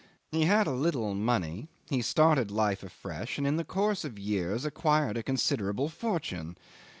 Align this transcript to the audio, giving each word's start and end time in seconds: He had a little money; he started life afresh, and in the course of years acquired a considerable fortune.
He 0.31 0.45
had 0.45 0.65
a 0.65 0.71
little 0.71 1.13
money; 1.13 1.67
he 1.87 2.01
started 2.01 2.49
life 2.49 2.81
afresh, 2.81 3.37
and 3.37 3.45
in 3.45 3.57
the 3.57 3.63
course 3.63 4.03
of 4.03 4.17
years 4.17 4.65
acquired 4.65 5.15
a 5.15 5.21
considerable 5.21 5.89
fortune. 5.89 6.57